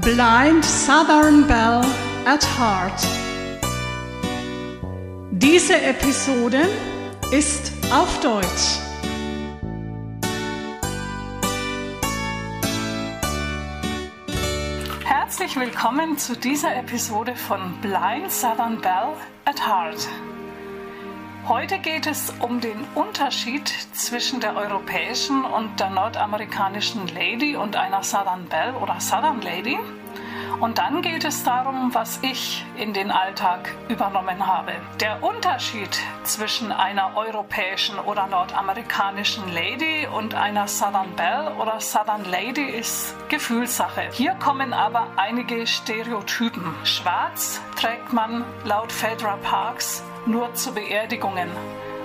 [0.00, 1.84] Blind Southern Belle
[2.24, 3.06] at Heart.
[5.30, 6.66] Diese Episode
[7.32, 8.78] ist auf Deutsch.
[15.04, 20.08] Herzlich willkommen zu dieser Episode von Blind Southern Belle at Heart.
[21.48, 28.02] Heute geht es um den Unterschied zwischen der europäischen und der nordamerikanischen Lady und einer
[28.02, 29.78] Southern Belle oder Southern Lady.
[30.60, 34.72] Und dann geht es darum, was ich in den Alltag übernommen habe.
[35.00, 35.88] Der Unterschied
[36.22, 44.10] zwischen einer europäischen oder nordamerikanischen Lady und einer Southern Belle oder Southern Lady ist Gefühlssache.
[44.12, 46.74] Hier kommen aber einige Stereotypen.
[46.84, 51.48] Schwarz trägt man laut Fedra Parks nur zu Beerdigungen.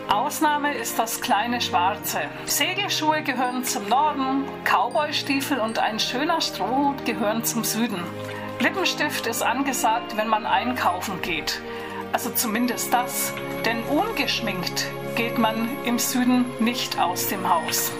[0.08, 2.22] Ausnahme ist das kleine Schwarze.
[2.46, 8.04] Segelschuhe gehören zum Norden, Cowboystiefel und ein schöner Strohhut gehören zum Süden.
[8.60, 11.62] Lippenstift ist angesagt, wenn man einkaufen geht.
[12.14, 13.34] Also zumindest das,
[13.66, 17.92] denn ungeschminkt geht man im Süden nicht aus dem Haus.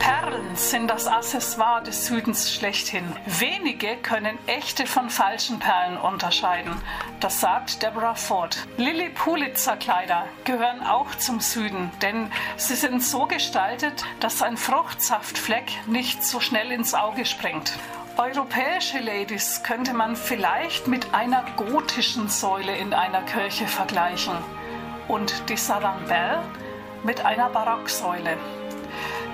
[0.00, 3.04] Perlen sind das Accessoire des Südens schlechthin.
[3.26, 6.72] Wenige können echte von falschen Perlen unterscheiden.
[7.20, 8.66] Das sagt Deborah Ford.
[8.76, 15.70] Lilly Pulitzer Kleider gehören auch zum Süden, denn sie sind so gestaltet, dass ein Fruchtsaftfleck
[15.86, 17.74] nicht so schnell ins Auge springt.
[18.20, 24.34] Europäische Ladies könnte man vielleicht mit einer gotischen Säule in einer Kirche vergleichen
[25.08, 26.42] und die Southern Belle
[27.02, 28.36] mit einer Barocksäule.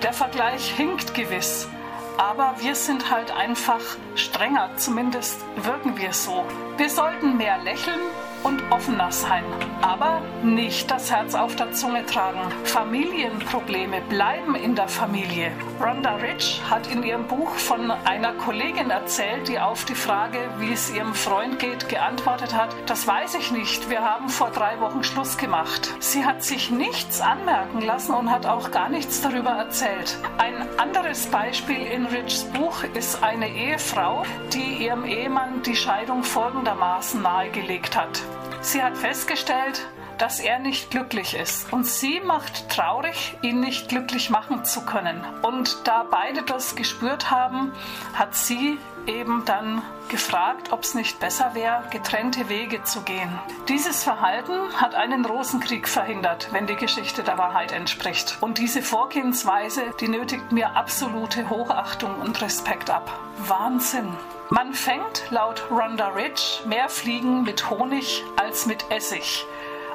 [0.04, 1.68] Der Vergleich hinkt gewiss,
[2.16, 3.82] aber wir sind halt einfach
[4.14, 6.44] strenger, zumindest wirken wir so.
[6.76, 7.98] Wir sollten mehr lächeln
[8.42, 9.44] und offener sein,
[9.82, 12.40] aber nicht das Herz auf der Zunge tragen.
[12.64, 15.52] Familienprobleme bleiben in der Familie.
[15.80, 20.72] Rhonda Rich hat in ihrem Buch von einer Kollegin erzählt, die auf die Frage, wie
[20.72, 25.02] es ihrem Freund geht, geantwortet hat, das weiß ich nicht, wir haben vor drei Wochen
[25.02, 25.94] Schluss gemacht.
[26.00, 30.18] Sie hat sich nichts anmerken lassen und hat auch gar nichts darüber erzählt.
[30.38, 37.22] Ein anderes Beispiel in Richs Buch ist eine Ehefrau, die ihrem Ehemann die Scheidung folgendermaßen
[37.22, 38.22] nahegelegt hat.
[38.60, 39.86] Sie hat festgestellt,
[40.18, 41.72] dass er nicht glücklich ist.
[41.72, 45.24] Und sie macht traurig, ihn nicht glücklich machen zu können.
[45.42, 47.72] Und da beide das gespürt haben,
[48.14, 53.38] hat sie eben dann gefragt, ob es nicht besser wäre, getrennte Wege zu gehen.
[53.68, 58.38] Dieses Verhalten hat einen Rosenkrieg verhindert, wenn die Geschichte der Wahrheit entspricht.
[58.40, 63.18] Und diese Vorgehensweise, die nötigt mir absolute Hochachtung und Respekt ab.
[63.38, 64.12] Wahnsinn.
[64.48, 69.44] Man fängt laut Rhonda Rich mehr Fliegen mit Honig als mit Essig.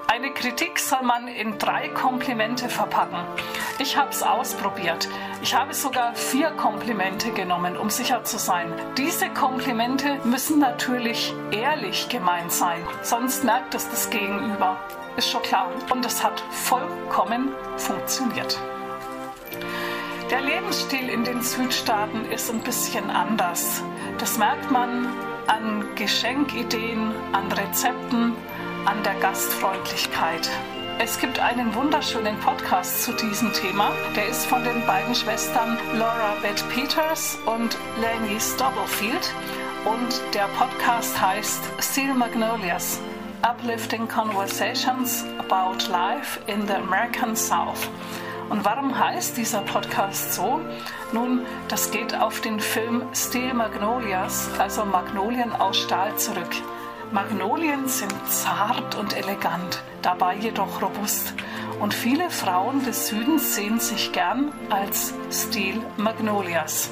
[0.07, 3.17] Eine Kritik soll man in drei Komplimente verpacken.
[3.79, 5.07] Ich habe es ausprobiert.
[5.41, 8.71] Ich habe sogar vier Komplimente genommen, um sicher zu sein.
[8.97, 14.77] Diese Komplimente müssen natürlich ehrlich gemeint sein, sonst merkt es das Gegenüber.
[15.17, 15.69] Ist schon klar.
[15.91, 18.59] Und es hat vollkommen funktioniert.
[20.29, 23.83] Der Lebensstil in den Südstaaten ist ein bisschen anders.
[24.17, 25.07] Das merkt man
[25.47, 28.33] an Geschenkideen, an Rezepten,
[28.85, 30.49] an der Gastfreundlichkeit.
[30.99, 33.91] Es gibt einen wunderschönen Podcast zu diesem Thema.
[34.15, 39.33] Der ist von den beiden Schwestern Laura Beth Peters und Lenny Stubblefield.
[39.85, 42.99] Und der Podcast heißt Steel Magnolias.
[43.43, 47.89] Uplifting Conversations about Life in the American South.
[48.49, 50.59] Und warum heißt dieser Podcast so?
[51.11, 56.51] Nun, das geht auf den Film Steel Magnolias, also Magnolien aus Stahl zurück.
[57.11, 61.33] Magnolien sind zart und elegant, dabei jedoch robust.
[61.81, 66.89] Und viele Frauen des Südens sehen sich gern als Steel Magnolias.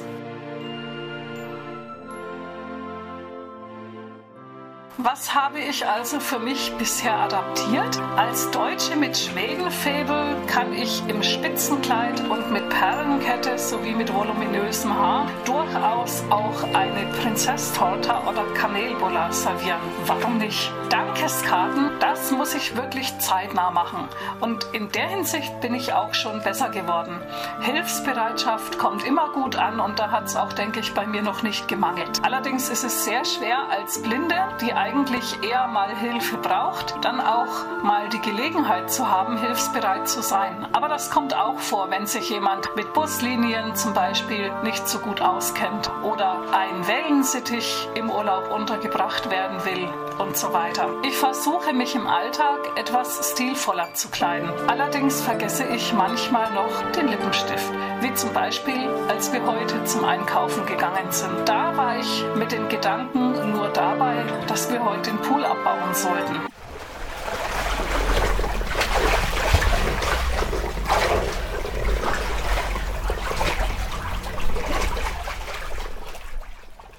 [5.02, 7.98] Was habe ich also für mich bisher adaptiert?
[8.18, 15.26] Als Deutsche mit Schwedenfäbel kann ich im Spitzenkleid und mit Perlenkette sowie mit voluminösem Haar
[15.46, 19.80] durchaus auch eine Prinzesstorte oder Kanelbulla servieren.
[20.04, 20.70] Warum nicht?
[20.90, 24.08] Dankeskarten, das muss ich wirklich zeitnah machen.
[24.40, 27.22] Und in der Hinsicht bin ich auch schon besser geworden.
[27.60, 31.42] Hilfsbereitschaft kommt immer gut an und da hat es auch, denke ich, bei mir noch
[31.42, 32.20] nicht gemangelt.
[32.22, 37.82] Allerdings ist es sehr schwer als Blinde, die eigentlich eher mal Hilfe braucht, dann auch
[37.84, 40.66] mal die Gelegenheit zu haben, hilfsbereit zu sein.
[40.72, 45.00] Aber das kommt auch vor, wenn sich jemand mit Bus, Flusslinien zum Beispiel nicht so
[45.00, 49.88] gut auskennt oder ein Wellensittich im Urlaub untergebracht werden will
[50.18, 50.88] und so weiter.
[51.02, 54.48] Ich versuche mich im Alltag etwas stilvoller zu kleiden.
[54.68, 60.64] Allerdings vergesse ich manchmal noch den Lippenstift, wie zum Beispiel als wir heute zum Einkaufen
[60.66, 61.48] gegangen sind.
[61.48, 66.40] Da war ich mit den Gedanken nur dabei, dass wir heute den Pool abbauen sollten.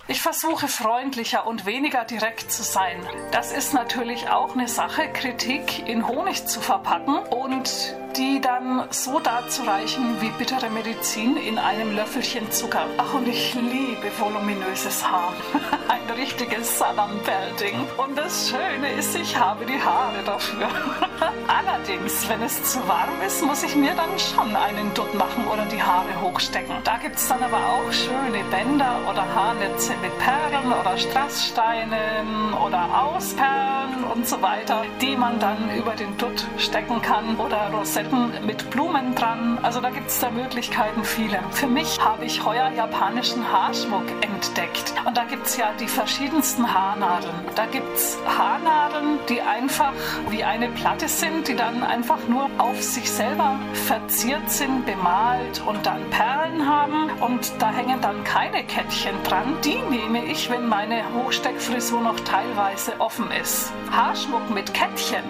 [0.07, 2.97] Ich versuche freundlicher und weniger direkt zu sein.
[3.31, 9.19] Das ist natürlich auch eine Sache, Kritik in Honig zu verpacken und die dann so
[9.19, 12.85] darzureichen wie bittere Medizin in einem Löffelchen Zucker.
[12.97, 15.33] Ach, und ich liebe voluminöses Haar.
[15.87, 17.79] Ein richtiges Southern Belle Ding.
[17.97, 20.67] Und das Schöne ist, ich habe die Haare dafür.
[21.47, 25.65] Allerdings, wenn es zu warm ist, muss ich mir dann schon einen Dutt machen oder
[25.65, 26.75] die Haare hochstecken.
[26.83, 33.03] Da gibt es dann aber auch schöne Bänder oder Haarnetze mit Perlen oder Strasssteinen oder
[33.03, 37.69] Ausperlen und so weiter, die man dann über den Dutt stecken kann oder
[38.01, 39.59] Rosetten mit Blumen dran.
[39.61, 41.39] Also da gibt es da Möglichkeiten viele.
[41.51, 44.93] Für mich habe ich heuer japanischen Haarschmuck entdeckt.
[45.05, 47.33] Und da gibt es ja die verschiedensten Haarnadeln.
[47.55, 49.93] Da gibt es Haarnadeln, die einfach
[50.29, 55.85] wie eine Platte sind, die dann einfach nur auf sich selber verziert sind, bemalt und
[55.85, 57.09] dann Perlen haben.
[57.21, 59.57] Und da hängen dann keine Kettchen dran.
[59.63, 63.71] Die nehme ich, wenn meine Hochsteckfrisur noch teilweise offen ist.
[63.91, 65.23] Haarschmuck mit Kettchen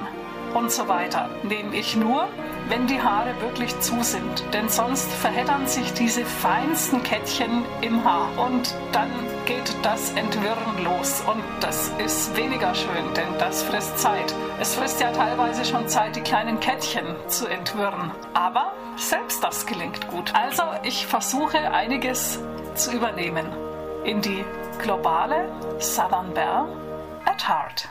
[0.53, 2.27] und so weiter nehme ich nur,
[2.69, 4.43] wenn die Haare wirklich zu sind.
[4.53, 9.09] Denn sonst verheddern sich diese feinsten Kettchen im Haar und dann
[9.45, 11.21] geht das Entwirren los.
[11.27, 14.33] Und das ist weniger schön, denn das frisst Zeit.
[14.59, 18.11] Es frisst ja teilweise schon Zeit, die kleinen Kettchen zu entwirren.
[18.33, 20.33] Aber selbst das gelingt gut.
[20.33, 22.39] Also ich versuche einiges
[22.75, 23.45] zu übernehmen
[24.03, 24.43] in die
[24.81, 26.67] globale Southern Belle
[27.25, 27.89] at Heart.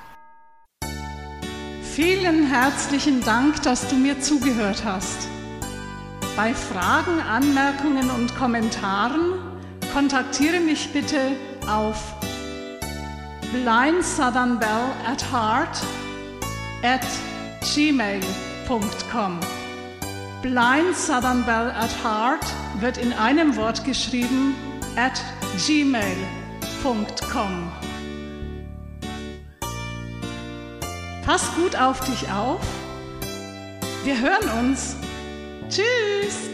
[2.02, 5.28] Vielen herzlichen Dank, dass du mir zugehört hast.
[6.34, 9.34] Bei Fragen, Anmerkungen und Kommentaren
[9.92, 11.20] kontaktiere mich bitte
[11.68, 12.14] auf
[13.52, 15.78] blindsouthernbelle at heart
[16.82, 17.06] at
[17.74, 19.40] gmail.com.
[20.40, 22.46] Blind Southern Belle at Heart
[22.80, 24.54] wird in einem Wort geschrieben
[24.96, 25.22] at
[25.66, 26.30] gmail.com.
[31.30, 32.60] Pass gut auf dich auf.
[34.02, 34.96] Wir hören uns.
[35.68, 36.49] Tschüss.